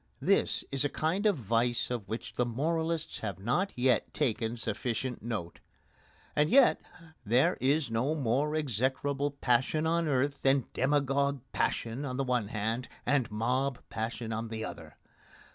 [0.19, 5.21] This is a kind of vice of which the moralists have not yet taken sufficient
[5.21, 5.59] note.
[6.35, 6.81] And yet
[7.23, 12.89] there is no more execrable passion on earth than demagogue passion on the one hand,
[13.05, 14.97] and mob passion on the other.